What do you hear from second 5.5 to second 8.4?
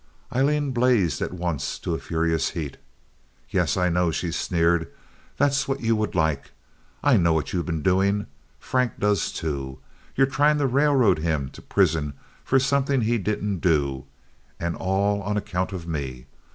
what you would like. I know what you've been doing.